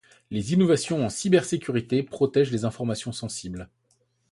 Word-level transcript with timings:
Les 0.31 0.51
innovations 0.51 1.05
en 1.05 1.09
cybersécurité 1.09 2.01
protègent 2.01 2.49
les 2.49 2.65
informations 2.65 3.11
sensibles. 3.11 3.69